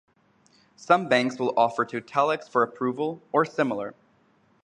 Some 0.77 1.07
banks 1.09 1.37
will 1.37 1.53
offer 1.55 1.85
to 1.85 2.01
"Telex 2.01 2.49
for 2.49 2.63
Approval" 2.63 3.21
or 3.31 3.45
similar. 3.45 3.93